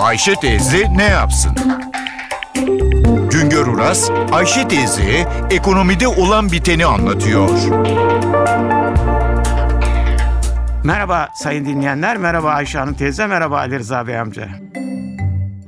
[0.00, 1.52] Ayşe teyze ne yapsın?
[3.30, 7.50] Güngör Uras, Ayşe teyze ekonomide olan biteni anlatıyor.
[10.84, 14.48] Merhaba sayın dinleyenler, merhaba Ayşe Hanım teyze, merhaba Ali Rıza Bey amca.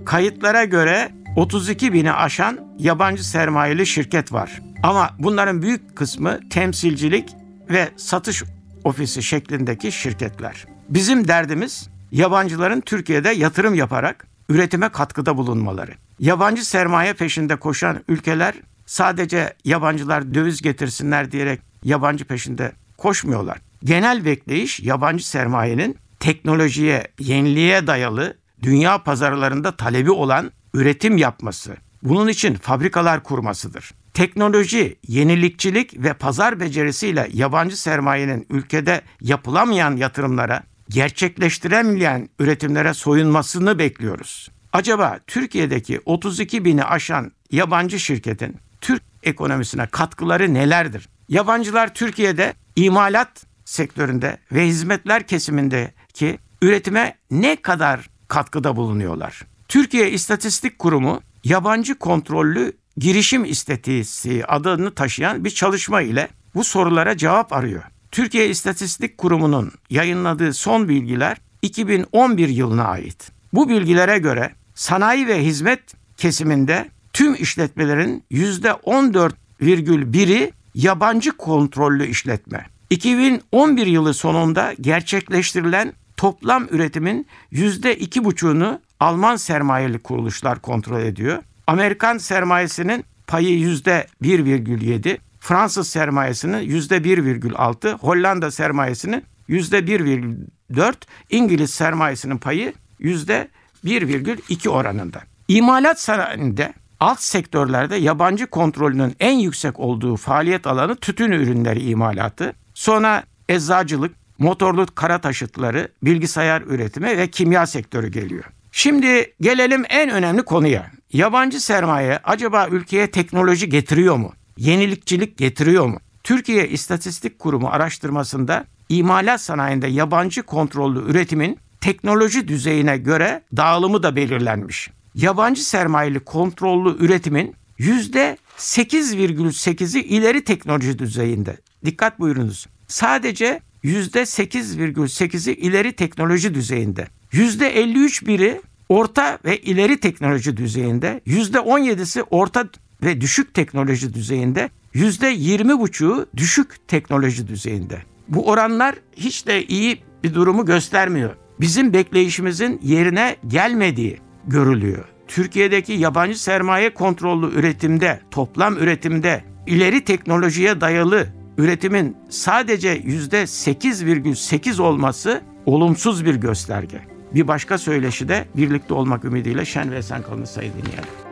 [0.04, 4.62] Kayıtlara göre 32 bini aşan yabancı sermayeli şirket var.
[4.82, 7.36] Ama bunların büyük kısmı temsilcilik
[7.70, 8.42] ve satış
[8.84, 10.66] ofisi şeklindeki şirketler.
[10.88, 15.92] Bizim derdimiz yabancıların Türkiye'de yatırım yaparak üretime katkıda bulunmaları.
[16.18, 18.54] Yabancı sermaye peşinde koşan ülkeler
[18.86, 23.58] sadece yabancılar döviz getirsinler diyerek yabancı peşinde koşmuyorlar.
[23.84, 31.76] Genel bekleyiş yabancı sermayenin teknolojiye, yeniliğe dayalı dünya pazarlarında talebi olan üretim yapması.
[32.02, 33.90] Bunun için fabrikalar kurmasıdır.
[34.14, 44.50] Teknoloji, yenilikçilik ve pazar becerisiyle yabancı sermayenin ülkede yapılamayan yatırımlara, gerçekleştiremeyen üretimlere soyunmasını bekliyoruz.
[44.72, 51.08] Acaba Türkiye'deki 32 bini aşan yabancı şirketin Türk ekonomisine katkıları nelerdir?
[51.28, 59.42] Yabancılar Türkiye'de imalat sektöründe ve hizmetler kesimindeki üretime ne kadar katkıda bulunuyorlar?
[59.68, 67.52] Türkiye İstatistik Kurumu yabancı kontrollü girişim istatistiği adını taşıyan bir çalışma ile bu sorulara cevap
[67.52, 67.82] arıyor.
[68.12, 73.30] Türkiye İstatistik Kurumu'nun yayınladığı son bilgiler 2011 yılına ait.
[73.52, 75.80] Bu bilgilere göre sanayi ve hizmet
[76.16, 82.66] kesiminde tüm işletmelerin %14,1'i yabancı kontrollü işletme.
[82.90, 91.42] 2011 yılı sonunda gerçekleştirilen toplam üretimin %2,5'unu Alman sermayeli kuruluşlar kontrol ediyor.
[91.66, 100.94] Amerikan sermayesinin payı %1,7, Fransız sermayesinin %1,6, Hollanda sermayesinin %1,4,
[101.30, 105.22] İngiliz sermayesinin payı %1,2 oranında.
[105.48, 113.22] İmalat sanayinde alt sektörlerde yabancı kontrolünün en yüksek olduğu faaliyet alanı tütün ürünleri imalatı, sonra
[113.48, 118.44] eczacılık, motorlu kara taşıtları, bilgisayar üretimi ve kimya sektörü geliyor.
[118.72, 120.90] Şimdi gelelim en önemli konuya.
[121.12, 124.32] Yabancı sermaye acaba ülkeye teknoloji getiriyor mu?
[124.56, 125.98] Yenilikçilik getiriyor mu?
[126.22, 134.90] Türkiye İstatistik Kurumu araştırmasında imalat sanayinde yabancı kontrollü üretimin teknoloji düzeyine göre dağılımı da belirlenmiş.
[135.14, 141.56] Yabancı sermayeli kontrollü üretimin %8,8'i ileri teknoloji düzeyinde.
[141.84, 142.66] Dikkat buyurunuz.
[142.88, 147.08] Sadece %8,8'i ileri teknoloji düzeyinde.
[147.32, 152.68] %53 biri orta ve ileri teknoloji düzeyinde, %17'si orta
[153.02, 158.02] ve düşük teknoloji düzeyinde, %20,5'u düşük teknoloji düzeyinde.
[158.28, 161.36] Bu oranlar hiç de iyi bir durumu göstermiyor.
[161.60, 165.04] Bizim bekleyişimizin yerine gelmediği görülüyor.
[165.28, 171.26] Türkiye'deki yabancı sermaye kontrollü üretimde, toplam üretimde ileri teknolojiye dayalı
[171.58, 177.00] üretimin sadece %8,8 olması olumsuz bir gösterge.
[177.34, 181.31] Bir başka söyleşi de birlikte olmak ümidiyle şen ve esen kalın sayın dinleyenler.